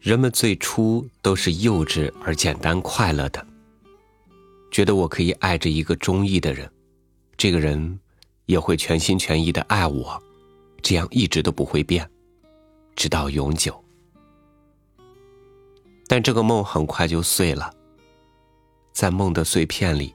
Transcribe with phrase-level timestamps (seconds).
[0.00, 3.46] 人们最初都是幼稚而简单快乐的，
[4.70, 6.70] 觉得我可以爱着一个中意的人，
[7.36, 8.00] 这个人
[8.46, 10.20] 也会全心全意的爱我，
[10.80, 12.10] 这样一直都不会变，
[12.96, 13.78] 直到永久。
[16.08, 17.70] 但这个梦很快就碎了，
[18.92, 20.14] 在梦的碎片里，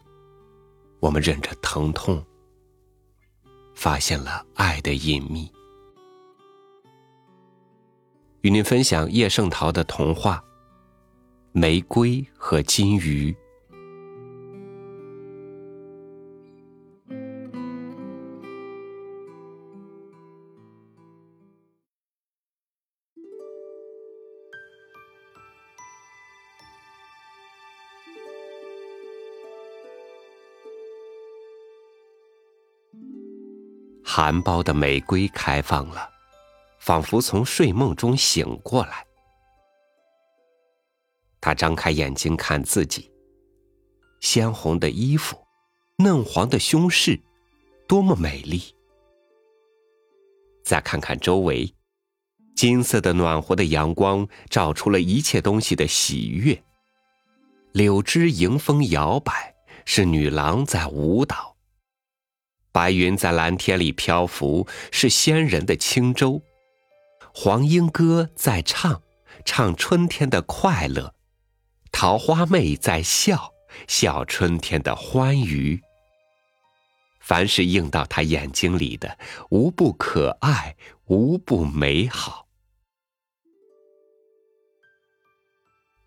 [1.00, 2.26] 我们忍着疼痛，
[3.76, 5.48] 发现了爱的隐秘。
[8.46, 10.36] 与您分享叶圣陶的童话
[11.52, 13.32] 《玫瑰和金鱼》。
[34.04, 36.15] 含苞的玫瑰开放了。
[36.86, 39.04] 仿佛从睡梦中醒过来，
[41.42, 43.12] 他张开眼睛看自己。
[44.22, 45.36] 鲜红的衣服，
[45.98, 47.20] 嫩黄的胸饰，
[47.88, 48.62] 多么美丽！
[50.64, 51.74] 再看看周围，
[52.56, 56.64] 金色的暖和的阳光照出了一切东西的喜悦。
[57.74, 59.56] 柳枝迎风摇摆，
[59.86, 61.56] 是女郎在舞蹈。
[62.72, 66.40] 白云在蓝天里漂浮，是仙人的轻舟。
[67.38, 69.04] 黄莺歌在唱，
[69.44, 71.14] 唱春天的快乐；
[71.92, 73.52] 桃花妹在笑，
[73.90, 75.82] 笑春天的欢愉。
[77.20, 79.20] 凡是映到他眼睛里的，
[79.50, 80.78] 无不可爱，
[81.08, 82.48] 无不美好。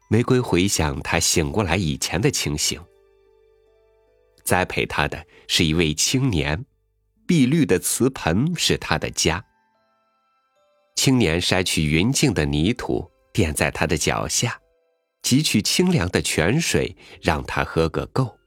[0.08, 2.82] 玫瑰回想他醒过来以前的情形，
[4.44, 6.64] 栽培他的是一位青年，
[7.26, 9.44] 碧绿的瓷盆是他的家。
[11.08, 14.60] 青年筛去匀净的泥土，垫在他的脚下，
[15.22, 18.38] 汲取清凉的泉水，让他喝个够。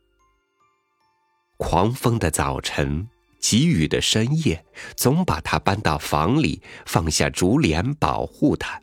[1.57, 4.63] 狂风的早晨，急雨的深夜，
[4.95, 8.79] 总把他搬到房里，放下竹帘保护他。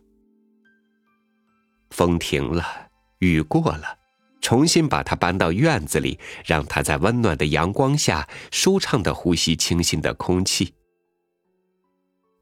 [1.91, 2.89] 风停了，
[3.21, 3.97] 雨过了，
[4.41, 10.75] 重新把他搬到院子里，让他在温暖的阳光下舒畅的呼吸清新的空气。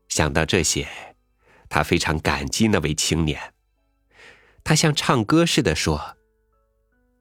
[0.08, 0.88] 想到这些。
[1.68, 3.54] 他非常感激那位青年，
[4.64, 6.16] 他像唱歌似的说：“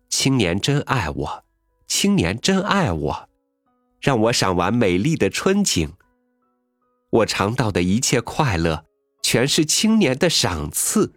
[0.09, 1.45] 青年真爱我，
[1.87, 3.29] 青年真爱我，
[3.99, 5.93] 让我赏完美丽的春景。
[7.09, 8.85] 我尝到的一切快乐，
[9.21, 11.13] 全是青年的赏赐。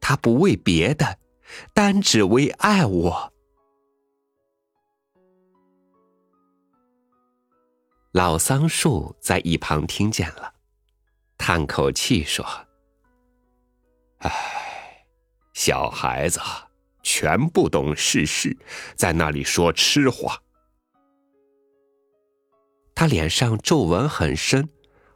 [0.00, 1.18] 他不为别的，
[1.72, 3.32] 单只为爱我。”
[8.12, 10.52] 老桑树在一旁听见了。
[11.44, 12.46] 叹口气说
[14.22, 14.30] ：“唉，
[15.52, 16.38] 小孩子
[17.02, 18.56] 全不懂世事，
[18.94, 20.40] 在那里说痴话。
[22.94, 24.68] 他脸上皱纹很深，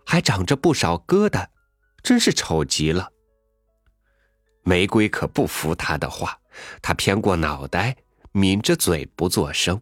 [0.05, 1.47] 还长着不少疙瘩，
[2.03, 3.09] 真是丑极了。
[4.65, 6.37] 玫瑰可不服他的话，
[6.83, 7.97] 他偏过脑袋，
[8.33, 9.81] 抿着嘴不作声。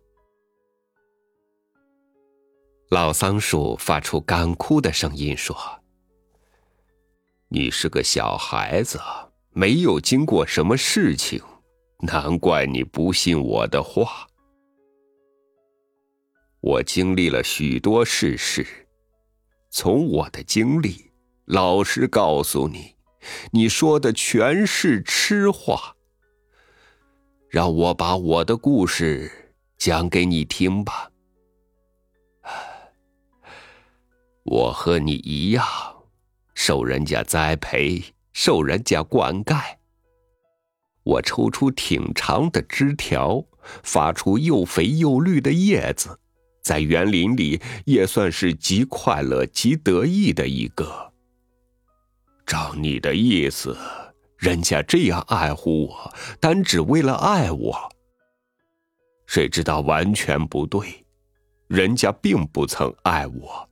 [2.90, 5.56] 老桑树发出干枯的声音说。”
[7.54, 9.00] 你是个小孩子，
[9.52, 11.40] 没有经过什么事情，
[12.00, 14.26] 难怪你不信我的话。
[16.60, 18.66] 我经历了许多世事，
[19.70, 21.12] 从我的经历，
[21.44, 22.96] 老实告诉你，
[23.52, 25.94] 你说的全是痴话。
[27.48, 31.08] 让我把我的故事讲给你听吧。
[34.42, 35.93] 我和你一样。
[36.54, 39.60] 受人家栽培，受人家灌溉。
[41.02, 43.44] 我抽出挺长的枝条，
[43.82, 46.18] 发出又肥又绿的叶子，
[46.62, 51.12] 在园林里也算是极快乐、极得意的一个。
[52.46, 53.76] 照你的意思，
[54.38, 57.92] 人家这样爱护我，单只为了爱我。
[59.26, 61.04] 谁知道完全不对，
[61.66, 63.68] 人家并不曾爱我。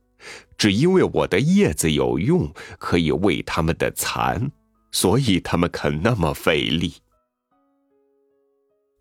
[0.57, 4.51] 只因为我的叶子有用，可以喂他们的蚕，
[4.91, 6.95] 所以他们肯那么费力。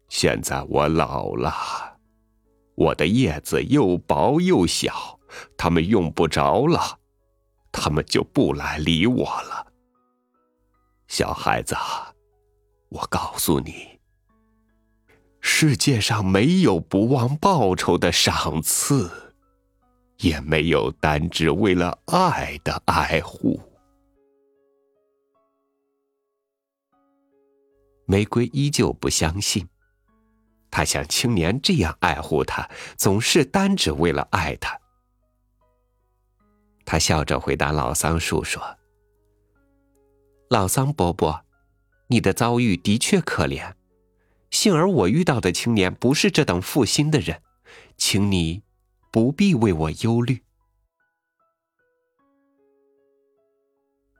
[0.09, 1.99] 现在我老了，
[2.75, 5.19] 我的叶子又薄又小，
[5.57, 6.99] 他们用不着了，
[7.71, 9.67] 他们就不来理我了。
[11.09, 11.75] 小孩子，
[12.89, 14.01] 我告诉你，
[15.41, 19.31] 世界上没有不忘报酬的赏赐。
[20.23, 23.61] 也没有单只为了爱的爱护。
[28.07, 29.69] 玫瑰依旧不相信。
[30.71, 32.67] 他像青年这样爱护他，
[32.97, 34.81] 总是单只为了爱他。
[36.87, 38.63] 他笑着回答老桑树说
[40.49, 41.45] ：“老桑伯伯，
[42.07, 43.75] 你的遭遇的确可怜。
[44.51, 47.43] 幸而我遇到的青年不是这等负心的人，
[47.99, 48.63] 请你
[49.12, 50.43] 不必为我忧虑。”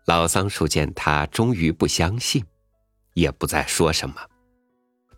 [0.07, 2.45] 老桑树见他终于不相信，
[3.15, 4.17] 也不再说什么。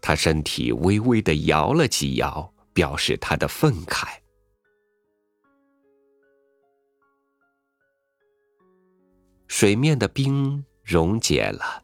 [0.00, 4.19] 他身体微微的摇了几摇，表示他的愤慨。
[9.49, 11.82] 水面的冰溶解了，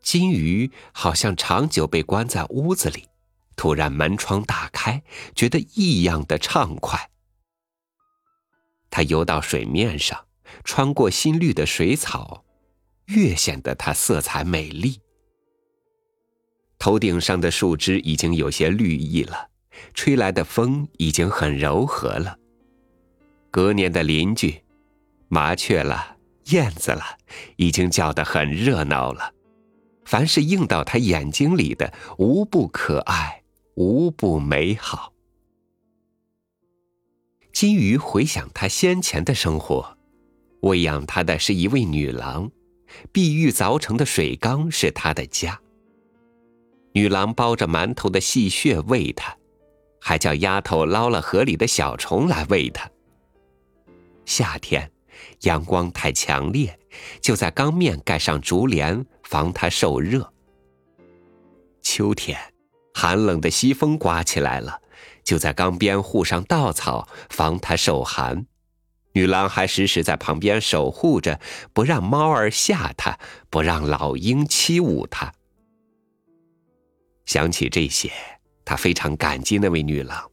[0.00, 3.08] 金鱼好像长久被关在屋子里，
[3.56, 5.02] 突然门窗打开，
[5.34, 7.10] 觉得异样的畅快。
[8.90, 10.26] 它游到水面上，
[10.64, 12.44] 穿过新绿的水草，
[13.06, 15.00] 越显得它色彩美丽。
[16.78, 19.48] 头顶上的树枝已经有些绿意了，
[19.94, 22.38] 吹来的风已经很柔和了。
[23.50, 24.62] 隔年的邻居，
[25.28, 26.16] 麻雀了，
[26.46, 27.18] 燕子了，
[27.56, 29.32] 已经叫得很热闹了。
[30.04, 33.43] 凡是映到他眼睛里的，无不可爱，
[33.74, 35.12] 无不美好。
[37.52, 39.96] 金鱼回想他先前的生活，
[40.60, 42.50] 喂养他的是一位女郎，
[43.12, 45.60] 碧玉凿成的水缸是他的家。
[46.92, 49.36] 女郎包着馒头的细屑喂他，
[50.00, 52.88] 还叫丫头捞了河里的小虫来喂他。
[54.24, 54.90] 夏天，
[55.40, 56.78] 阳光太强烈，
[57.20, 60.32] 就在缸面盖上竹帘，防它受热。
[61.82, 62.38] 秋天，
[62.94, 64.80] 寒冷的西风刮起来了，
[65.24, 68.46] 就在缸边护上稻草，防他受寒。
[69.12, 71.38] 女郎还时时在旁边守护着，
[71.72, 73.18] 不让猫儿吓他，
[73.50, 75.32] 不让老鹰欺侮他。
[77.26, 78.10] 想起这些，
[78.64, 80.30] 他非常感激那位女郎。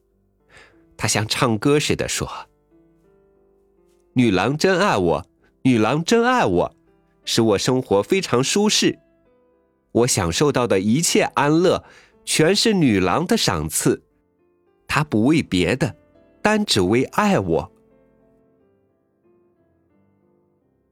[0.98, 2.30] 他像唱歌似的说
[4.13, 5.25] ：“女郎真爱我，
[5.63, 6.75] 女郎真爱我，
[7.25, 9.00] 使我生活非常舒适。
[9.92, 11.84] 我享受到的一切安乐，
[12.23, 14.03] 全是女郎的赏赐。
[14.88, 15.95] 她不为别的，
[16.41, 17.71] 单只为爱我。”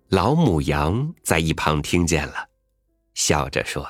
[0.09, 2.49] 老母羊在一旁听见了，
[3.13, 3.87] 笑着说。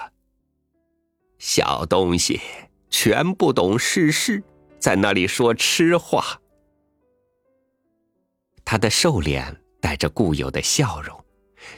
[1.38, 2.42] 小东西
[2.90, 4.44] 全不懂世事，
[4.78, 6.42] 在那里说痴话。
[8.66, 11.24] 他的瘦脸带着固有的笑容，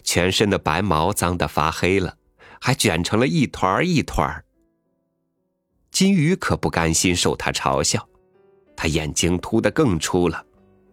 [0.03, 2.17] 全身的白毛脏得发黑了，
[2.59, 4.43] 还卷成了一团一团儿。
[5.91, 8.07] 金鱼可不甘心受他嘲笑，
[8.75, 10.45] 他眼睛凸得更粗了，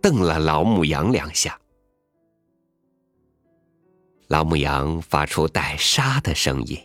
[0.03, 1.59] 瞪了老母羊两下。
[4.27, 6.79] 老母羊发出带沙的声音。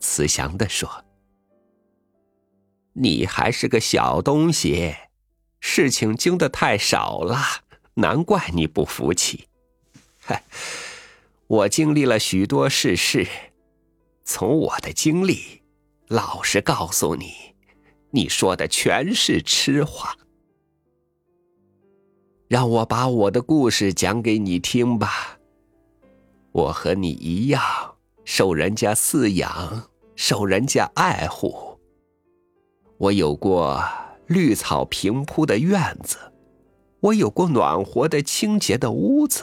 [0.00, 1.04] 慈祥地说
[2.92, 4.94] ：“你还是个小东西，
[5.60, 7.38] 事情经得太少了，
[7.94, 9.48] 难怪你不服气。
[10.18, 10.42] 嗨，
[11.46, 13.26] 我经历了许多世事，
[14.24, 15.62] 从我的经历，
[16.08, 17.32] 老实告诉你，
[18.10, 20.14] 你说的全是痴话。
[22.48, 25.38] 让我把我的故事讲给你听吧。
[26.52, 27.62] 我和你一样，
[28.24, 31.76] 受人家饲养。”受人家爱护，
[32.98, 33.82] 我有过
[34.28, 36.16] 绿草平铺的院子，
[37.00, 39.42] 我有过暖和的清洁的屋子，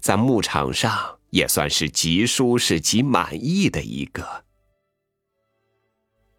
[0.00, 4.44] 在牧场上也算是极舒适、极满意的一个。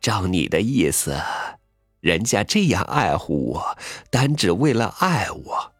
[0.07, 1.21] 照你的意思，
[1.99, 3.77] 人家这样爱护我，
[4.09, 5.73] 单只为了爱我。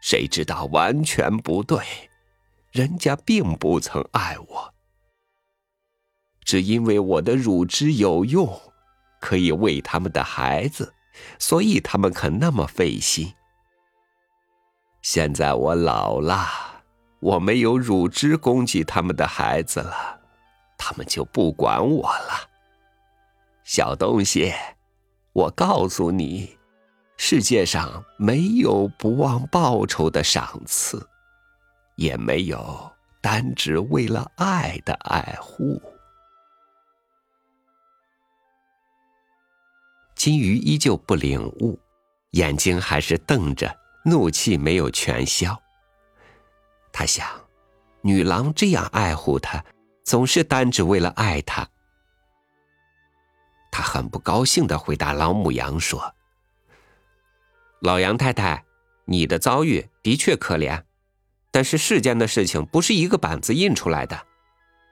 [0.00, 1.84] 谁知道完全不对，
[2.72, 4.74] 人家并不曾爱我。
[6.46, 8.58] 只因为我的乳汁有用，
[9.20, 10.94] 可以喂他们的孩子，
[11.38, 13.34] 所以他们肯那么费心。
[15.02, 16.82] 现在我老了，
[17.20, 20.20] 我没有乳汁供给他们的孩子了，
[20.78, 22.53] 他们就不管我了。
[23.64, 24.52] 小东西，
[25.32, 26.58] 我告诉你，
[27.16, 31.04] 世界上没有不忘报酬的赏赐，
[31.96, 32.92] 也没有
[33.22, 35.80] 单只为了爱的爱护。
[40.14, 41.78] 金鱼依旧不领悟，
[42.32, 45.58] 眼睛还是瞪着，怒气没有全消。
[46.92, 47.26] 他想，
[48.02, 49.64] 女郎这样爱护他，
[50.04, 51.66] 总是单只为了爱他。
[53.74, 56.14] 他很不高兴的回答老母羊说
[57.82, 58.64] ：“老杨太太，
[59.04, 60.84] 你的遭遇的确可怜，
[61.50, 64.28] 但是世间的事情不是一个板子印出来的。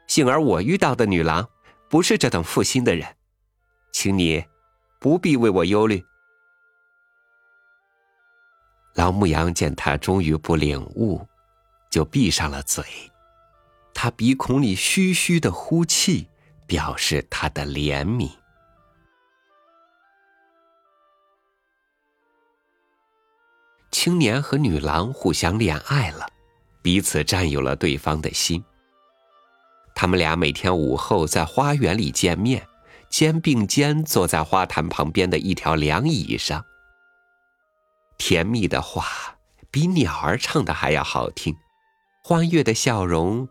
[0.08, 1.48] 幸而我遇到的女郎，
[1.88, 3.06] 不是这等负心的人，
[3.92, 4.44] 请你
[4.98, 6.04] 不必为我忧虑。”
[8.96, 11.24] 老牧羊见他终于不领悟，
[11.88, 12.84] 就闭上了嘴。
[13.94, 16.26] 他鼻孔里嘘嘘的呼气，
[16.66, 18.41] 表示他的怜悯。
[24.02, 26.26] 青年和女郎互相恋爱了，
[26.82, 28.64] 彼此占有了对方的心。
[29.94, 32.66] 他们俩每天午后在花园里见面，
[33.08, 36.64] 肩并肩坐在花坛旁边的一条凉椅上。
[38.18, 39.36] 甜蜜的话
[39.70, 41.54] 比鸟儿唱的还要好听，
[42.24, 43.48] 欢悦的笑容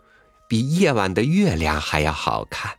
[0.49, 2.75] 比夜晚的月亮还要好看。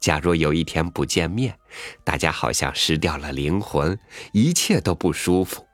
[0.00, 1.58] 假若有一天不见面，
[2.04, 3.98] 大家好像失掉了灵魂，
[4.32, 5.66] 一切都不舒服。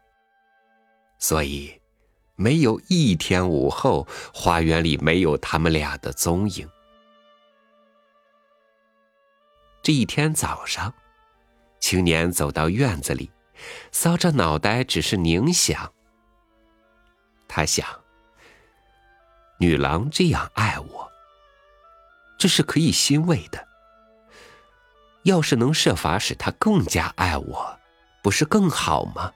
[1.21, 1.81] 所以，
[2.35, 6.69] 没有一天午后，花园里没有他们俩的踪影。
[9.83, 10.93] 这一天早上，
[11.79, 13.31] 青年走到院子里，
[13.93, 15.93] 搔着脑袋，只是凝想。
[17.47, 17.87] 他想：
[19.59, 21.11] 女郎这样爱我，
[22.39, 23.69] 这是可以欣慰的。
[25.25, 27.79] 要是能设法使她更加爱我，
[28.23, 29.31] 不是更好吗？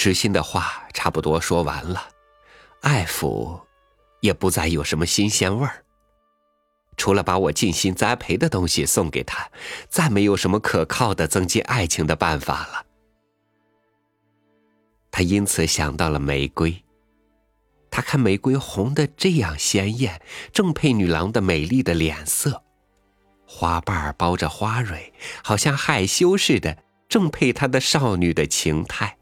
[0.00, 2.08] 知心的话差不多说完了，
[2.80, 3.60] 爱抚
[4.20, 5.84] 也不再有什么新鲜味儿。
[6.96, 9.50] 除了把我尽心栽培的东西送给他，
[9.90, 12.86] 再没有什么可靠的增进爱情的办法了。
[15.10, 16.82] 他因此想到了玫瑰，
[17.90, 22.62] 他看玫瑰红的这样鲜艳，正配女郎的美丽的脸色，
[23.46, 25.12] 花瓣包着花蕊，
[25.44, 29.18] 好像害羞似的，正配她的少女的情态。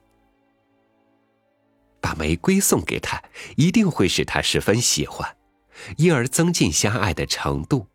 [2.01, 3.23] 把玫瑰送给他，
[3.57, 5.37] 一定会使他十分喜欢，
[5.97, 7.87] 因而增进相爱的程度。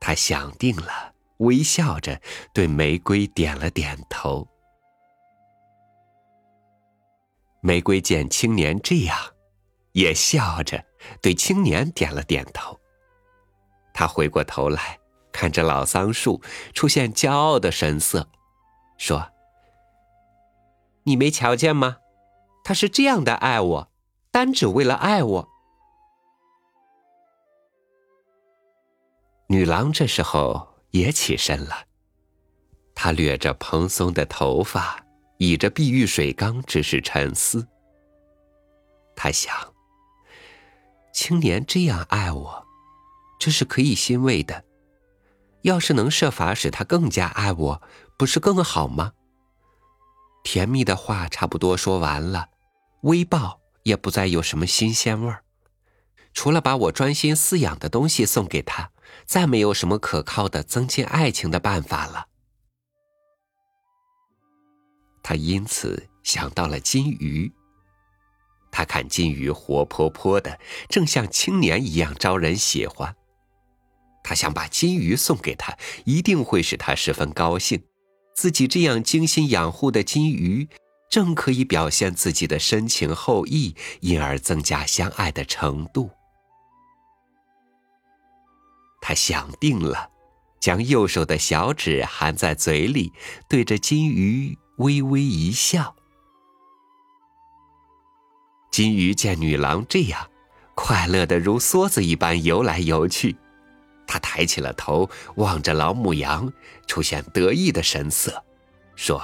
[0.00, 2.20] 他想定了，微笑着
[2.52, 4.46] 对玫瑰点了点头。
[7.60, 9.16] 玫瑰见青年这样，
[9.92, 10.84] 也笑着
[11.20, 12.76] 对青年点了点头。
[13.94, 14.98] 他回过头来
[15.30, 16.42] 看着老桑树，
[16.74, 18.28] 出现骄傲的神色，
[18.98, 19.30] 说
[21.04, 21.98] ：“你没瞧见吗？”
[22.64, 23.90] 他是这样的爱我，
[24.30, 25.48] 单只为了爱我。
[29.48, 31.84] 女郎这时候也起身了，
[32.94, 35.04] 她掠着蓬松的头发，
[35.38, 37.66] 倚着碧玉水缸，只是沉思。
[39.14, 39.54] 她想：
[41.12, 42.66] 青年这样爱我，
[43.38, 44.64] 这是可以欣慰的。
[45.62, 47.82] 要是能设法使他更加爱我，
[48.16, 49.12] 不是更好吗？
[50.42, 52.48] 甜蜜的话差不多说完了。
[53.02, 55.42] 微报也不再有什么新鲜味儿，
[56.34, 58.90] 除了把我专心饲养的东西送给他，
[59.26, 62.26] 再没有什么可靠的增进爱情的办法了。
[65.22, 67.52] 他因此想到了金鱼。
[68.70, 73.14] 他看金鱼活泼泼的，正像青年一样招人喜欢。
[74.24, 77.82] 他想把金鱼送给他，一定会使他十分高兴。
[78.34, 80.68] 自己这样精心养护的金鱼。
[81.12, 86.08] 正可以表现自己的深情厚谊，因而增加相爱的程度。
[89.02, 90.08] 他想定了，
[90.58, 93.12] 将右手的小指含在嘴里，
[93.46, 95.94] 对着金鱼微微一笑。
[98.70, 100.30] 金鱼见女郎这样，
[100.74, 103.36] 快乐的如梭子一般游来游去。
[104.06, 106.50] 他抬起了头，望着老母羊，
[106.86, 108.42] 出现得意的神色，
[108.96, 109.22] 说。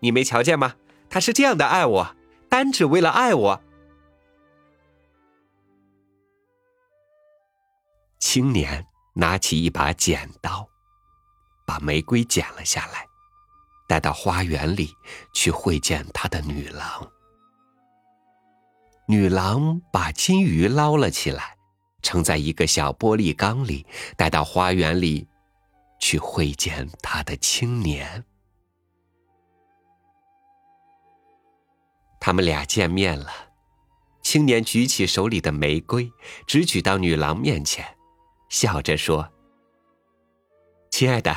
[0.00, 0.76] 你没瞧见吗？
[1.10, 2.16] 他是这样的爱我，
[2.50, 3.62] 单只为了爱我。
[8.18, 10.68] 青年拿起一把剪刀，
[11.66, 13.06] 把玫瑰剪了下来，
[13.88, 14.94] 带到花园里
[15.32, 17.10] 去会见他的女郎。
[19.06, 21.56] 女郎把金鱼捞了起来，
[22.02, 25.26] 盛在一个小玻璃缸里，带到花园里
[25.98, 28.22] 去会见他的青年。
[32.20, 33.30] 他们俩见面了，
[34.22, 36.10] 青年举起手里的玫瑰，
[36.46, 37.96] 直举到女郎面前，
[38.48, 39.32] 笑着说
[40.90, 41.34] ：“亲爱的，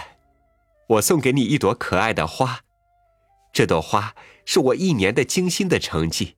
[0.87, 2.61] 我送给你一朵可爱的花，
[3.53, 6.35] 这朵花是我一年的精心的成绩。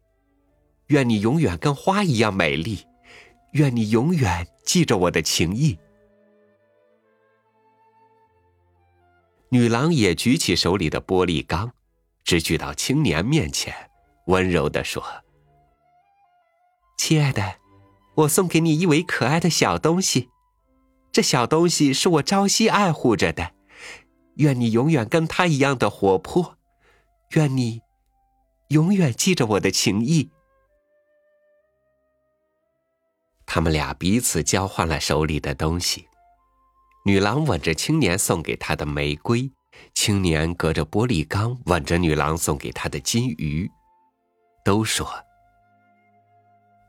[0.88, 2.86] 愿你永远跟花一样美丽，
[3.54, 5.80] 愿你永远记着我的情谊。”
[9.50, 11.72] 女郎也举起手里的玻璃缸，
[12.24, 13.74] 直举到青年面前。
[14.26, 15.04] 温柔地说
[16.98, 17.56] ：“亲爱的，
[18.16, 20.30] 我送给你一尾可爱的小东西，
[21.12, 23.52] 这小东西是我朝夕爱护着的。
[24.36, 26.58] 愿你永远跟它一样的活泼，
[27.32, 27.82] 愿你
[28.70, 30.32] 永远记着我的情谊。
[33.46, 36.08] 他们俩彼此交换了手里的东西。
[37.06, 39.52] 女郎吻着青年送给她的玫瑰，
[39.94, 43.70] 青年隔着玻璃缸吻着女郎送给他的金鱼，
[44.64, 45.08] 都说：“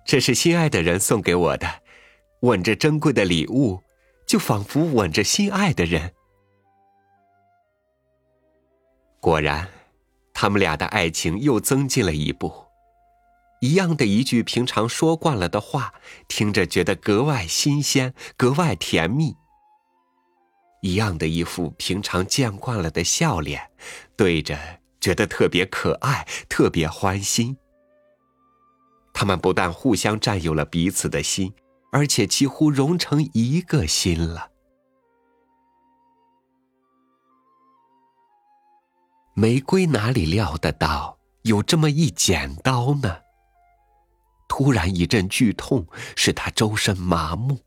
[0.04, 1.83] 这是心爱的人送给我的，
[2.40, 3.83] 吻着珍贵的礼物，
[4.26, 6.12] 就仿佛吻着心爱的人。”
[9.21, 9.69] 果然，
[10.33, 12.64] 他们俩的爱情又增进了一步。
[13.61, 15.95] 一样的一句平常说惯了的话，
[16.28, 19.35] 听着觉得格外新鲜，格外甜蜜。
[20.83, 23.71] 一样的一副平常见惯了的笑脸，
[24.14, 24.59] 对着
[25.00, 27.57] 觉得特别可爱，特别欢心。
[29.25, 31.50] 他们不但互相占有了彼此的心，
[31.90, 34.50] 而且几乎融成一个心了。
[39.33, 43.21] 玫瑰哪里料得到有这么一剪刀呢？
[44.47, 47.61] 突然一阵剧痛，使他周身麻木。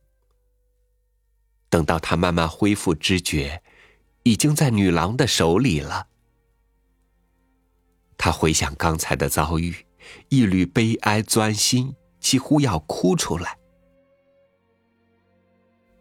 [1.69, 3.63] 等到他慢慢恢复知觉，
[4.21, 6.05] 已经在女郎的手里了。
[8.15, 9.86] 他回想刚才的遭遇，
[10.29, 13.57] 一缕悲哀钻心，几乎要哭出来。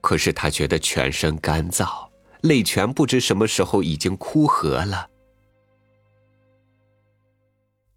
[0.00, 2.08] 可是他觉得全身干燥，
[2.42, 5.10] 泪泉不知什么时候已经枯涸了。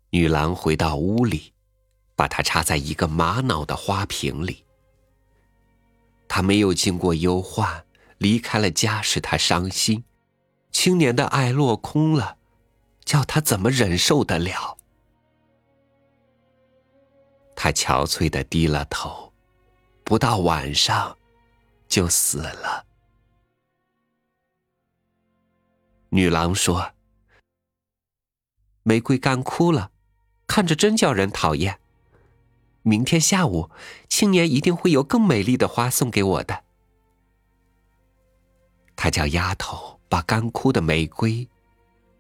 [0.09, 1.53] 女郎回到屋里，
[2.15, 4.65] 把它插在一个玛瑙的花瓶里。
[6.27, 7.85] 他没有经过忧患，
[8.17, 10.03] 离开了家使他伤心，
[10.71, 12.37] 青年的爱落空了，
[13.05, 14.78] 叫他怎么忍受得了？
[17.61, 19.33] 他憔悴的低了头，
[20.05, 21.17] 不到晚上，
[21.89, 22.85] 就死了。
[26.07, 26.93] 女郎说
[28.83, 29.91] ：“玫瑰干枯了，
[30.47, 31.81] 看着真叫人讨厌。”
[32.81, 33.69] 明天下午，
[34.07, 36.63] 青年一定会有更美丽的花送给我的。
[38.95, 41.49] 他叫丫头把干枯的玫瑰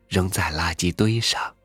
[0.09, 1.55] 扔在垃圾堆上。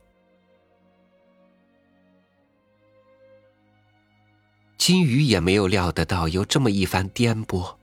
[4.85, 7.77] 金鱼也没有料得到有这么一番颠簸，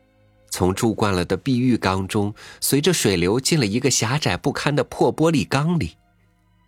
[0.52, 5.98] 从住惯了的碧玉缸中，随着水流进了一个狭窄不堪的破玻璃缸里，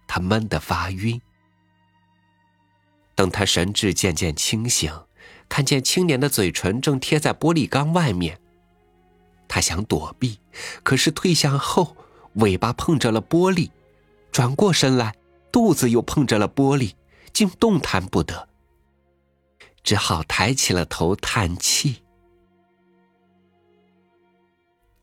[0.08, 1.22] 他闷得发晕。
[3.13, 4.91] 等他神志渐渐清醒，
[5.48, 8.39] 看见青年的嘴唇正贴在玻璃缸外面，
[9.48, 10.39] 他想躲避，
[10.82, 11.96] 可是退向后，
[12.38, 13.69] 尾巴碰着了玻璃，
[14.32, 15.13] 转过身来，
[15.52, 16.93] 肚子又碰着了玻璃，
[17.32, 18.50] 竟动弹不得，
[19.84, 22.04] 只好抬起了头叹气。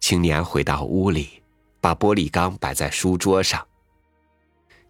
[0.01, 1.43] 青年回到屋里，
[1.81, 3.66] 把玻璃缸摆在书桌上。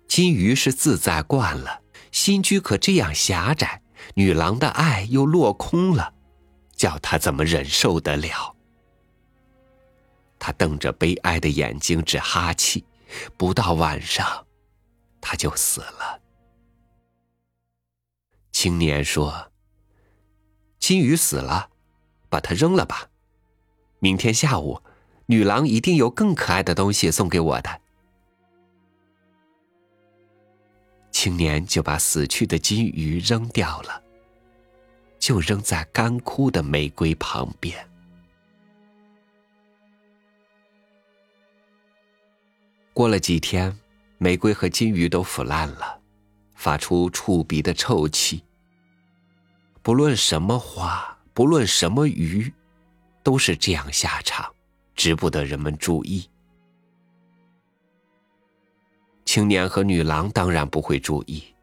[0.07, 1.83] 金鱼是自在惯了。
[2.13, 3.83] 新居可这样狭窄，
[4.15, 6.13] 女郎的爱又落空了，
[6.75, 8.57] 叫他怎么忍受得了？
[10.39, 12.85] 他瞪着悲哀的眼睛，直哈气。
[13.37, 14.47] 不到晚上，
[15.21, 16.21] 他就死了。
[18.51, 19.50] 青年说
[20.81, 21.69] ：“金鱼死了，
[22.29, 23.11] 把它扔了吧。
[24.01, 24.83] 明天下午，
[25.27, 27.81] 女郎一定有更可爱的东西送给我的。”
[31.13, 34.03] 青年就把死去的金鱼扔掉了，
[35.19, 37.87] 就扔在干枯的玫瑰旁边。
[42.95, 43.79] 过了几天，
[44.19, 46.01] 玫瑰和金鱼都腐烂了，
[46.55, 48.43] 发出触鼻的臭气。
[49.83, 52.53] 不论什么花，不论什么鱼，
[53.23, 54.55] 都是这样下场，
[54.95, 56.29] 值不得人们注意。
[59.25, 61.55] 青年和女郎当然不会注意，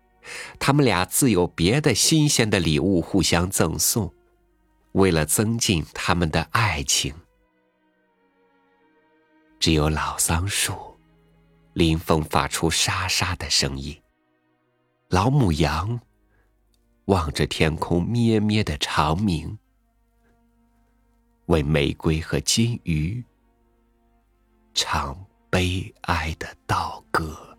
[0.57, 4.11] 他们俩自有别的新鲜的礼物互相赠送，
[4.93, 7.13] 为了增进他们的爱情。
[9.59, 10.97] 只有老桑树，
[11.73, 13.99] 林风发出沙沙的声音，
[15.09, 15.99] 老母羊
[17.07, 19.57] 望着天空咩咩的长鸣，
[21.45, 23.23] 为玫瑰和金鱼
[24.73, 25.17] 唱
[25.49, 27.56] 悲哀的悼歌。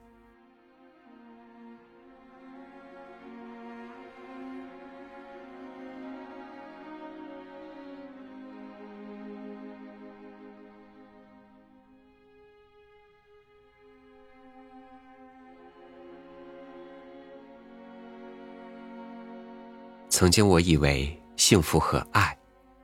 [20.19, 22.37] 曾经我以为幸福和爱，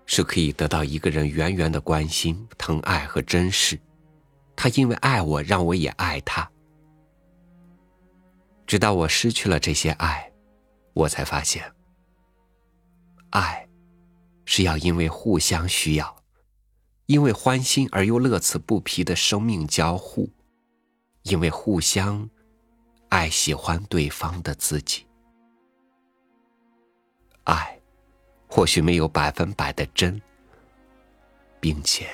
[0.07, 3.77] 是可以得到一个人源源的关心、疼爱和珍视。
[4.55, 6.49] 他因为爱我，让我也爱他。
[8.68, 10.31] 直到我失去了这些爱，
[10.92, 11.64] 我才发现，
[13.31, 13.68] 爱
[14.44, 16.16] 是要因为互相需要，
[17.07, 20.31] 因为欢欣而又乐此不疲的生命交互，
[21.25, 22.31] 因为互相
[23.09, 25.05] 爱喜欢对方的自己。
[27.44, 27.78] 爱
[28.48, 30.20] 或许没有百分百的真，
[31.61, 32.07] 并且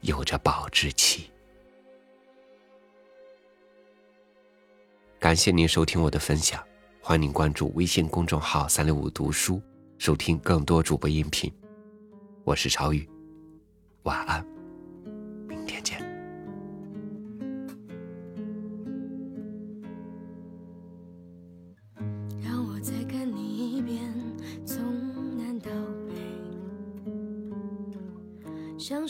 [0.00, 1.30] 有着保质期。
[5.18, 6.60] 感谢您收听我的分享，
[7.00, 9.62] 欢迎您关注微信公众号“三六五读书”，
[9.98, 11.52] 收听更多主播音频。
[12.42, 13.08] 我是朝雨，
[14.02, 14.44] 晚安，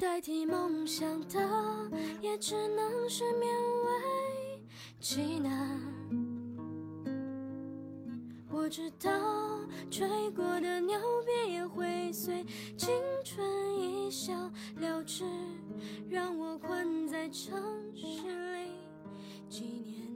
[0.00, 1.38] 代替梦想的
[2.20, 3.46] 也只能是勉
[3.84, 4.62] 为
[5.00, 5.80] 其难。
[8.48, 9.10] 我知道
[9.90, 12.44] 吹过的牛逼也会随
[12.76, 12.88] 青
[13.24, 13.44] 春
[13.80, 14.32] 一笑
[14.76, 15.24] 了之，
[16.08, 17.60] 让我困在城
[17.96, 18.06] 市
[18.56, 18.70] 里
[19.48, 20.07] 几年。